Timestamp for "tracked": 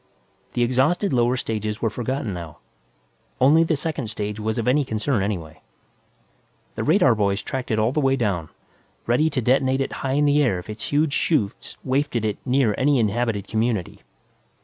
7.43-7.69